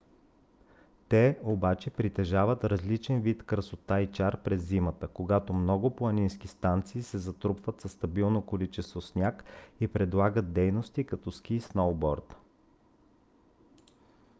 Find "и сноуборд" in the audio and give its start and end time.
11.55-12.35